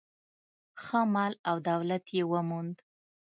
[0.83, 2.77] ښه مال او دولت یې وموند.